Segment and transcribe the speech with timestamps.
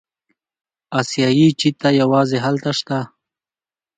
[0.99, 2.97] اسیایي چیتا یوازې هلته شته.